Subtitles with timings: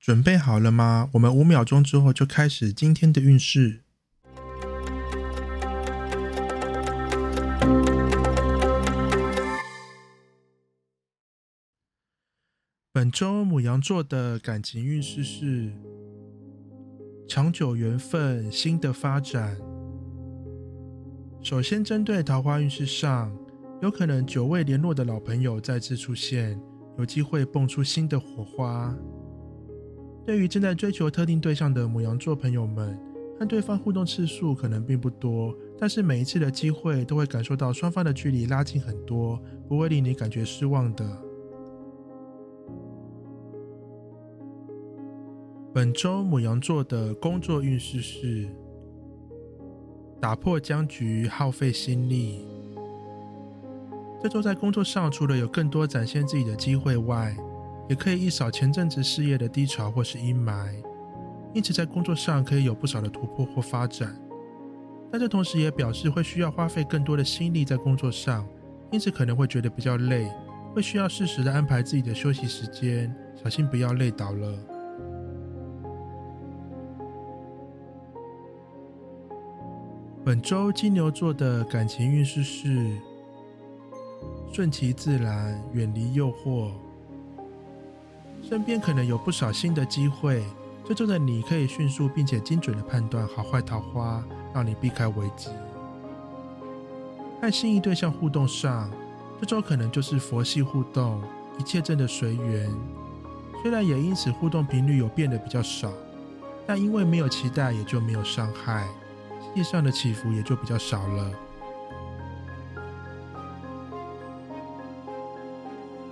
[0.00, 1.10] 准备好了吗？
[1.12, 3.82] 我们五秒钟之后就开始今天的运势。
[12.90, 15.70] 本周母羊座的感情运势是
[17.28, 19.58] 长久缘分、新的发展。
[21.42, 23.30] 首先，针对桃花运势上。
[23.82, 26.58] 有可能久未联络的老朋友再次出现，
[26.98, 28.94] 有机会蹦出新的火花。
[30.24, 32.96] 对于正在追求特定对象的母羊座朋友们，
[33.38, 41.04] 和对方互动次数可能并不多，但是每一次的机会都会感受到双方的距离拉近很多，不会令你感觉失望的。
[45.72, 48.48] 本周母羊座的工作运势是
[50.20, 52.44] 打破僵局，耗费心力。
[54.22, 57.34] 这周在工作上，除了有更多展现自己的机会外，
[57.90, 60.72] 也可以一扫前阵子事业的低潮或是阴霾，
[61.52, 64.16] 因此在工作上可以有不少的突破或发展。
[65.10, 68.46] 但这同时也表示会需要花费更多的心力在工作上，
[68.92, 70.30] 因此可能会觉得比较累，
[70.72, 74.56] 会需要适时的安排自己的休息时间，小心不要累倒了。
[80.24, 82.86] 本周金牛座的感情运势是。
[84.52, 86.72] 顺其自然，远离诱惑。
[88.42, 90.44] 身边可能有不少新的机会，
[90.84, 95.50] 这周的你可以迅速并且精准的判断好坏桃花，让你避开危机。
[97.40, 98.90] 和心仪对象互动上，
[99.40, 101.22] 这周可能就是佛系互动，
[101.58, 102.70] 一切真的随缘。
[103.62, 105.92] 虽然也因此互动频率有变得比较少，
[106.66, 108.88] 但因为没有期待，也就没有伤害，
[109.40, 111.30] 心理上的起伏也就比较少了。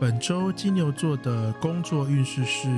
[0.00, 2.68] 本周金牛座的工作运势是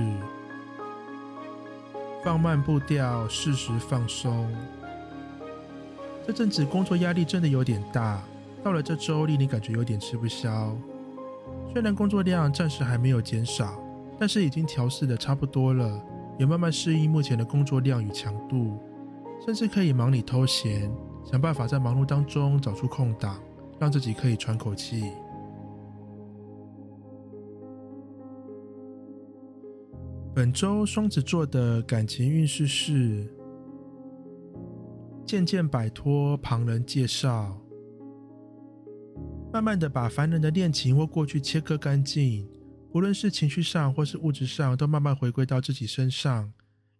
[2.25, 4.51] 放慢步调，适时放松。
[6.27, 8.23] 这阵子工作压力真的有点大，
[8.65, 10.75] 到了这周令你感觉有点吃不消。
[11.75, 13.79] 虽然工作量暂时还没有减少，
[14.19, 16.03] 但是已经调试的差不多了，
[16.39, 18.79] 也慢慢适应目前的工作量与强度，
[19.45, 20.91] 甚至可以忙里偷闲，
[21.31, 23.39] 想办法在忙碌当中找出空档，
[23.79, 25.13] 让自己可以喘口气。
[30.33, 33.27] 本周双子座的感情运势是
[35.27, 37.61] 渐渐摆脱旁人介绍，
[39.53, 42.49] 慢慢的把烦人的恋情或过去切割干净，
[42.93, 46.53] 无论是情绪上或是物质上，都慢慢回归到自己身上，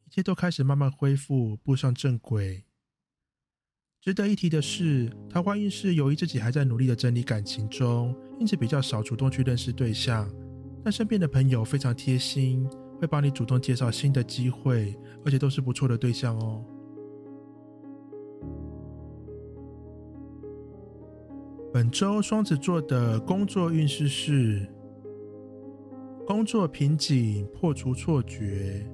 [0.07, 2.65] 一切都开始慢慢恢复，步上正轨。
[4.01, 10.29] 值得一提的是，桃花运势由于自己还在努力的整理感情中，因此比较少主动去认识对象，
[10.85, 12.69] 但身边的朋友非常贴心。
[13.01, 14.95] 会帮你主动介绍新的机会，
[15.25, 16.63] 而且都是不错的对象哦。
[21.73, 24.67] 本周双子座的工作运势是
[26.27, 28.85] 工作瓶颈，破除错觉。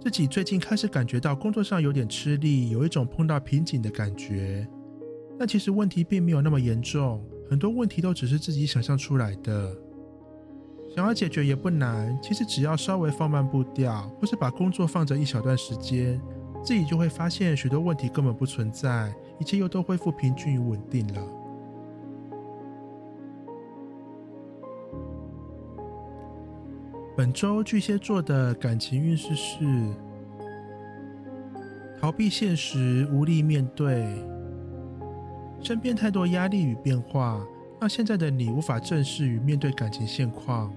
[0.00, 4.66] 自己最近开始感觉到工作上有点吃力，有一种碰到瓶颈的感觉。
[5.38, 9.76] 但其实问题并没有那么严重，很多问题都只是自己想象出来的。
[10.94, 16.20] 想要解决也不难，其实只要稍微放慢步调，或是把工作放着一小段时间，
[16.62, 21.22] 自己就会发现许多问题根本不存在，一切又都恢复平均与稳定了。
[27.16, 29.64] 本周巨蟹座的感情运势是
[32.00, 34.06] 逃避现实，无力面对，
[35.60, 37.44] 身边太多压力与变化。
[37.80, 40.72] 让现在的你无法正视与面对感情现况，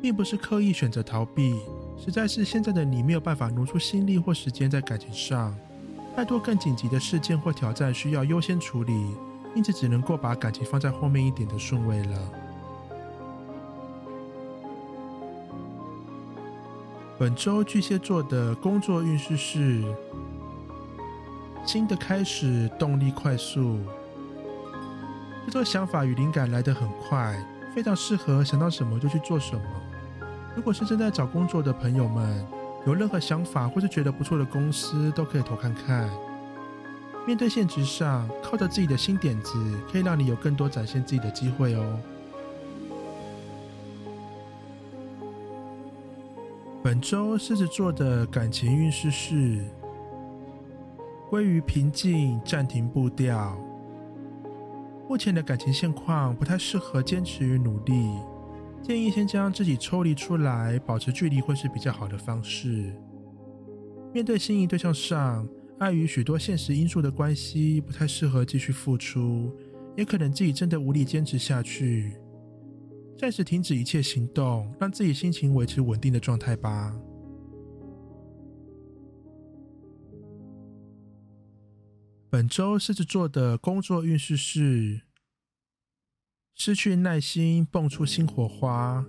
[0.00, 1.60] 并不是刻意选择逃避，
[1.98, 5.56] 实在是现在的你没有办法挪出心力或时间在感情上，
[6.14, 8.92] 太多更紧急的事件或挑战需要优先处理，
[9.54, 12.32] 因此只能够把感情放在后面一点的顺位了。
[17.18, 19.82] 本周巨蟹座的工作运势是
[21.64, 23.78] 新的开始，动力快速。
[25.50, 27.34] 这个想法与灵感来得很快，
[27.76, 29.62] 非常适合想到什么就去做什么。
[30.54, 32.42] 如果是正在找工作的朋友们，
[32.86, 36.08] 有任何想法或是觉得不错的公司，都可以投看看。
[37.26, 39.62] 面对现实上，靠着自己的新点子，
[39.92, 42.00] 可以让你有更多展现自己的机会哦。
[46.82, 49.62] 本周狮子座的感情运势是
[51.28, 53.54] 归于平静，暂停步调。
[55.08, 57.92] 目前的感情现况不太适合坚持与努力，
[58.82, 62.92] 建议先将自己抽离出来，保持距离会是比较好的方式。
[64.12, 65.48] 面对心仪对象上，
[65.78, 69.52] 碍于许多现实因素的关系，不太适合继续付出，
[69.96, 72.16] 也可能自己真的无力坚持下去。
[73.16, 76.94] 暂时停止一切行动，让自己心情维持稳定的状态吧。
[82.36, 85.00] 本周狮子座的工作运势是：
[86.54, 89.02] 失去耐心，蹦出新火花。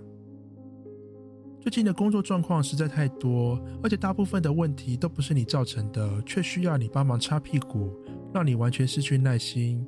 [1.60, 7.94] 最近的工作状况实在太多，而且大部分的问题都不是你造成的，却需要你帮忙擦屁股，
[8.32, 9.84] 让你完全失去耐心，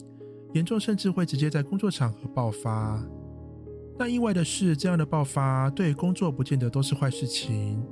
[0.53, 3.03] 严重甚至会直接在工作场合爆发。
[3.99, 7.83] 但意外的是，这样的爆发对工作不见得都是坏事情。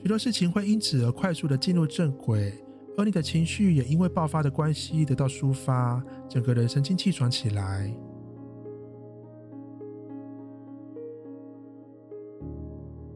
[0.00, 2.63] 许多事情会因此而快速的进入正轨，
[2.96, 7.92] 而你的情绪也因为爆发的关系得到抒发，整个人神清气爽起来。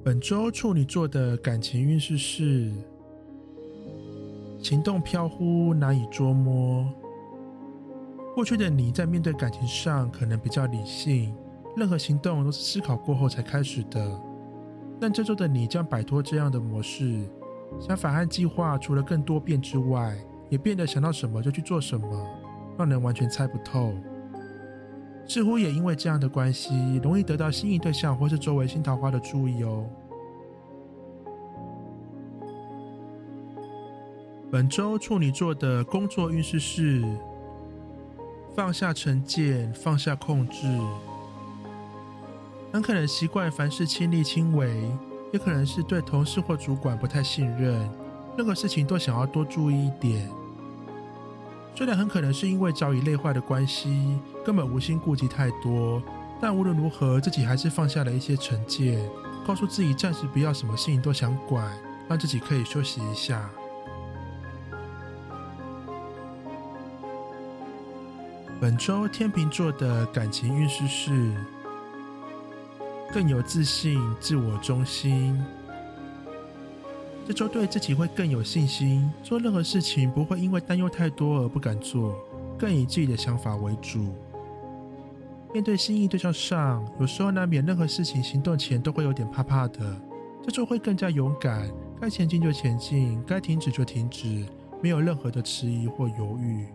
[0.02, 2.72] 本周处女座的感情运势是：
[4.62, 6.90] 行动飘忽，难以捉摸。
[8.34, 11.34] 过去的你在面对感情上可能比较理性。
[11.76, 14.20] 任何行动都是思考过后才开始的，
[14.98, 17.24] 但这周的你将摆脱这样的模式，
[17.80, 20.16] 想法和计划除了更多变之外，
[20.48, 22.26] 也变得想到什么就去做什么，
[22.78, 23.94] 让人完全猜不透。
[25.26, 29.86] 似乎也因为这样的关系，容易得到心仪对象或是周围新桃花的注意哦。
[34.50, 37.04] 本周处女座的工作运势是：
[38.56, 40.66] 放下成见，放下控制。
[42.72, 44.90] 很可能习惯凡事亲力亲为，
[45.32, 47.88] 也可能是对同事或主管不太信任，
[48.36, 50.28] 任何事情都想要多注意一点。
[51.74, 56.02] 虽然很可能是因为早已累坏的关系，根本无心顾及太多，
[56.40, 58.98] 但无论如何，自己还是放下了一些成见，
[59.46, 61.70] 告诉自己暂时不要什么事情都想管，
[62.08, 63.48] 让自己可以休息一下。
[68.60, 71.32] 本周天秤座的感情运势是。
[73.12, 75.42] 更有自信、自我中心。
[77.26, 82.14] 这周对自己会更有信心，做任何事情不会因为担忧太多而不敢做，
[82.58, 84.14] 更以自己的想法为主。
[85.52, 89.96] 面对心仪对象上，有时候难免任何事情行动前都会有点怕怕的。
[90.42, 91.70] 这周会更加勇敢，
[92.00, 94.46] 该前进就前进，该停止就停止，
[94.82, 96.66] 没有任何的迟疑或犹豫。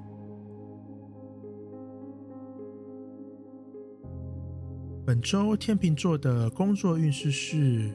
[5.06, 7.94] 本周天秤座的工作运势是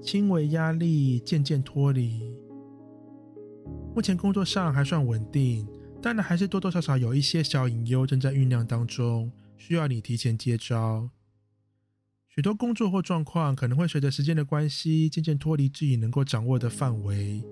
[0.00, 2.32] 轻微压力，渐渐脱离。
[3.92, 5.66] 目前工作上还算稳定，
[6.00, 11.10] 但呢还是多多少少有一些小隐忧正在酝酿当中，需要你提前接招。
[12.28, 17.42] 许多工作或状况可能会随着时间的关系，渐渐脱离自己能够掌握的范围，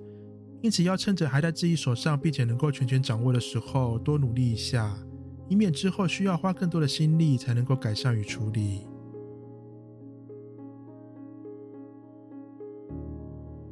[0.62, 4.96] 因此要趁着还在自己手上，并且能够全权掌握的时候，多努力一下。
[5.50, 8.86] 以免之后需要花更多的心力才能够改善与处理。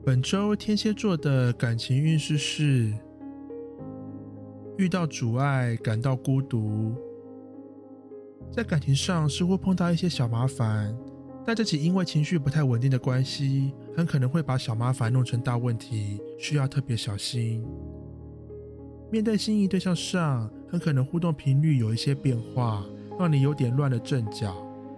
[0.05, 2.93] 本周天蝎座的感情运势是
[4.77, 6.97] 遇到阻碍，感到孤独，
[8.51, 10.99] 在感情上似乎碰到一些小麻烦，
[11.47, 17.65] 但这起因为情绪不太稳定的关系，很可能会把小麻烦弄成大问题，需要特别小心。
[19.13, 22.85] 面对心仪对象上，很可能互动频率有一些变化，
[23.19, 24.55] 让你有点乱了阵脚，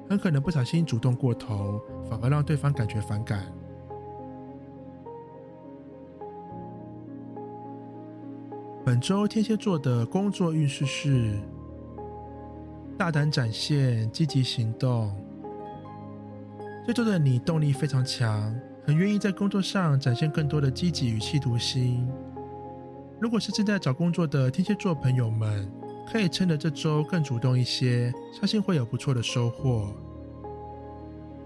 [0.08, 3.46] 很可能不小心主动过头，反而让对方感觉反感。
[8.84, 11.38] 本周天蝎座的工作运势是
[12.98, 15.14] 大胆展现，积极行动。
[16.84, 18.52] 这周的你动力非常强，
[18.84, 22.08] 很愿意在工作上展现更多的积极与企图心。
[23.20, 25.70] 如果是正在找工作的天蝎座朋友们，
[26.10, 29.92] 可以趁着这周更主动一些，相信会有不错的收获。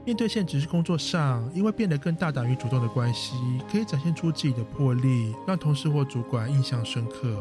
[0.05, 3.35] 面对现实工作上，因为变得更大胆与主动的关系，
[3.69, 7.37] 可以展现出自己的魄力，让同事或主管印象深刻。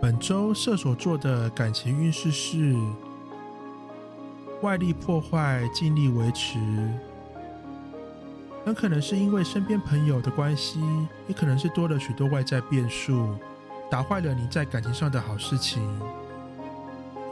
[0.00, 2.74] 本周射手座的感情运势是
[4.62, 6.58] 外力破坏，尽力维持。
[8.64, 10.80] 很可能是因为身边朋友的关系，
[11.26, 13.34] 也可能是多了许多外在变数，
[13.90, 15.82] 打坏了你在感情上的好事情。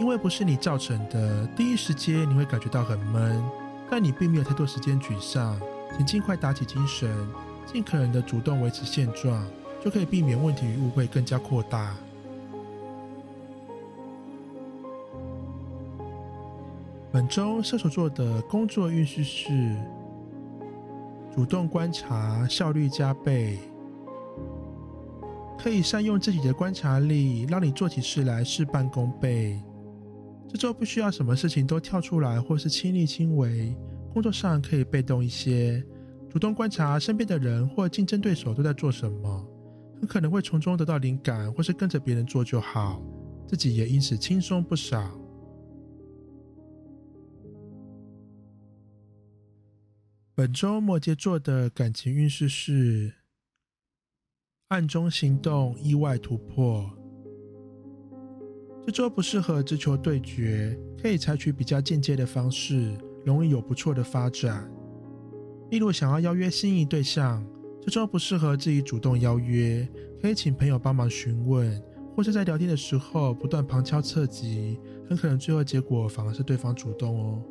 [0.01, 3.41] 因为不是你造成的，第一时间你会感觉到很闷，
[3.89, 5.61] 但你并没有太多时间沮丧，
[5.97, 7.09] 请尽快打起精神，
[7.71, 9.47] 尽可能的主动维持现状，
[9.85, 11.95] 就可以避免问题与误会更加扩大。
[17.13, 19.77] 本周射手座的工作运势是
[21.41, 23.59] 主动观察，效率加倍，
[25.59, 29.59] 可以善用自己的观察力，让你做起事来事半功倍。
[30.51, 33.75] 这周不需要什么事情都跳出来或是亲力亲为，
[34.13, 35.83] 工作上可以被动一些，
[36.29, 39.47] 主动观察身边的人或竞争对手都在做什么，
[39.99, 43.01] 很可能会从中得到灵感，或是跟着别人做就好，
[43.49, 45.19] 自己也因此轻松不少。
[50.41, 53.13] 本周摩羯座的感情运势是
[54.69, 56.91] 暗中行动，意外突破。
[58.87, 64.67] 这周不适合直球对决，可以采取比较间接的方式，容易有不错的发展。
[65.71, 67.47] 例如，想要邀约心仪对象，
[67.83, 69.87] 这周不适合自己主动邀约，
[70.23, 71.79] 可以请朋友帮忙询问，
[72.17, 77.43] 或是在聊天的时候不断旁敲侧击，很可能最后结果反而是对方主动哦。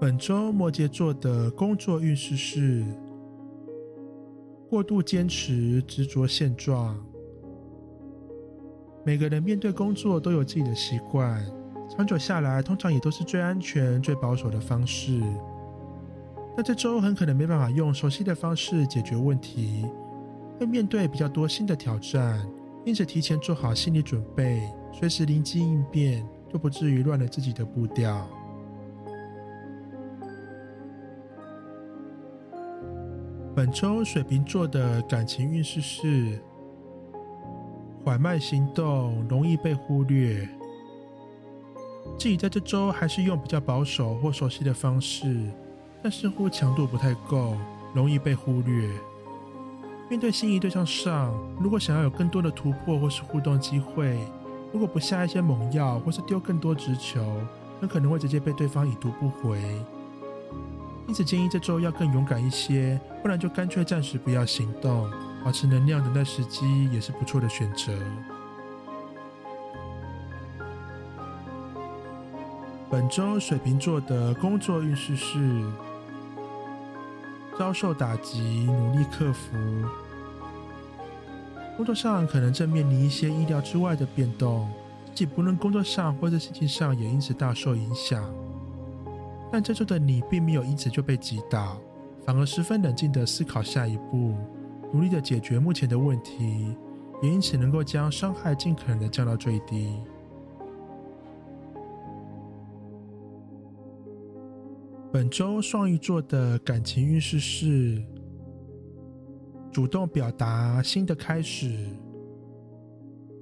[0.00, 2.84] 本周摩羯座的工作运势是
[4.70, 6.96] 过度坚持、执着现状。
[9.04, 11.44] 每个人面对工作都有自己的习惯，
[11.90, 15.20] 长久下来，通常也都是最安全、最保守的方式。
[16.56, 19.84] 那这周很可能没办法用熟悉的方式解决问题，
[20.60, 22.48] 会面对比较多新的挑战，
[22.84, 24.62] 因此提前做好心理准备，
[24.92, 28.28] 随时灵机应变，就不至于乱了自己的步调。
[33.58, 36.38] 本周水瓶座的感情运势是
[38.04, 40.48] 缓慢行动，容易被忽略。
[42.16, 45.50] 自己在这周还是用比较保守或熟悉的方式，
[46.00, 47.56] 但似乎强度不太够，
[47.92, 48.88] 容易被忽略。
[50.08, 54.20] 面对心仪对象上，如果想要有更多的突破或是互动机会，
[54.72, 57.20] 如果不下一些猛药或是丢更多直球，
[57.80, 59.60] 很可能会直接被对方已读不回。
[61.08, 65.10] 因此建议这周要更勇敢一些，不然就干脆暂时不要行动，
[65.42, 67.92] 保持能量等待时机也是不错的选择。
[72.90, 75.64] 本周水瓶座的工作运势是
[77.58, 79.56] 遭受打击，努力克服。
[81.76, 84.70] 工作上可能正面临一些意料之外的变动，
[85.06, 88.22] 自己不论工作上或者心情上也因此大受影响。
[89.50, 91.80] 但这周的你并没有因此就被击倒，
[92.24, 94.34] 反而十分冷静的思考下一步，
[94.92, 96.76] 努力的解决目前的问题，
[97.22, 100.00] 也因此能够将伤害尽可能的降到最低。
[105.10, 108.04] 本周双鱼座的感情运势是
[109.72, 111.88] 主动表达新的开始。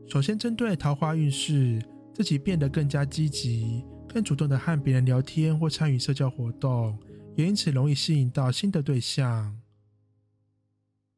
[0.06, 1.82] 首先针对桃花运势，
[2.14, 3.84] 自己变得更加积极。
[4.08, 6.98] 更主动的和别人聊天或参与社交活动，
[7.34, 9.58] 也因此容易吸引到新的对象。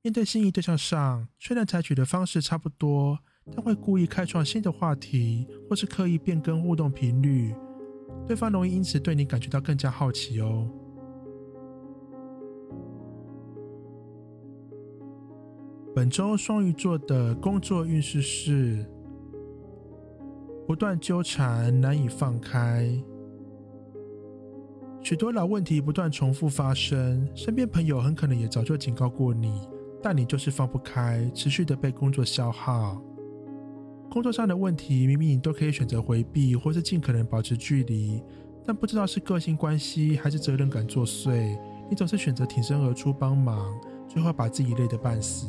[0.03, 3.19] 面对心仪对象上，虽然采取的方式差不多，
[3.55, 7.55] 但会故意开创新的话题，或是刻意变更互动频率，
[8.27, 10.69] 对方容易因此对你感觉到更加好奇哦。
[15.95, 18.85] 本周双鱼座的工作运势是。
[20.69, 22.87] 不断纠缠，难以放开，
[25.03, 27.27] 许多老问题不断重复发生。
[27.35, 29.67] 身边朋友很可能也早就警告过你，
[30.03, 33.03] 但你就是放不开，持续的被工作消耗。
[34.11, 38.23] 工作上的问题，明明你都可以选择回避，或是尽可能保持距离，
[38.67, 41.59] 但不知道是个性关系还是责任感作祟，
[41.89, 43.75] 你总是选择挺身而出帮忙，
[44.07, 45.49] 最后把自己累得半死。